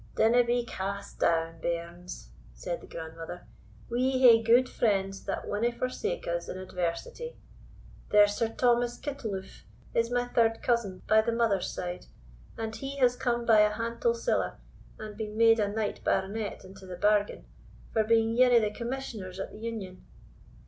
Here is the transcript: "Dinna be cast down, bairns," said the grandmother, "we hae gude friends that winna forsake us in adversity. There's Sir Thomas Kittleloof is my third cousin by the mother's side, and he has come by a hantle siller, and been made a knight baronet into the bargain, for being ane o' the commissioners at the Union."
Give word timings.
"Dinna 0.15 0.43
be 0.43 0.65
cast 0.65 1.19
down, 1.19 1.61
bairns," 1.61 2.31
said 2.55 2.81
the 2.81 2.87
grandmother, 2.87 3.45
"we 3.87 4.17
hae 4.17 4.41
gude 4.41 4.67
friends 4.67 5.23
that 5.25 5.47
winna 5.47 5.71
forsake 5.71 6.27
us 6.27 6.49
in 6.49 6.57
adversity. 6.57 7.35
There's 8.09 8.33
Sir 8.35 8.47
Thomas 8.49 8.97
Kittleloof 8.97 9.61
is 9.93 10.09
my 10.09 10.27
third 10.27 10.63
cousin 10.63 11.03
by 11.07 11.21
the 11.21 11.31
mother's 11.31 11.69
side, 11.69 12.07
and 12.57 12.75
he 12.75 12.97
has 12.97 13.15
come 13.15 13.45
by 13.45 13.59
a 13.59 13.73
hantle 13.73 14.15
siller, 14.15 14.57
and 14.97 15.15
been 15.15 15.37
made 15.37 15.59
a 15.59 15.67
knight 15.67 16.03
baronet 16.03 16.65
into 16.65 16.87
the 16.87 16.97
bargain, 16.97 17.45
for 17.93 18.03
being 18.03 18.35
ane 18.41 18.53
o' 18.53 18.59
the 18.59 18.71
commissioners 18.71 19.39
at 19.39 19.51
the 19.51 19.59
Union." 19.59 20.03